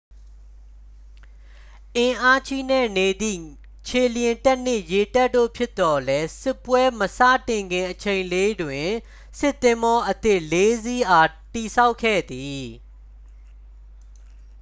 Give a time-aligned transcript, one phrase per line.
[1.95, 3.39] အင်းအာချိနဲ့နေသည့်
[3.87, 8.89] ခြေလျင်တပ်နှင့် ရေတပ်တို့ ဖြစ်သော်လည်း စစ်ပွဲမစတင်ခင်အချိန်လေးတွင်
[9.39, 12.65] စစ်သင်္ဘောအသစ် 4 စီးအား တည်ဆောက်ခဲ့သည်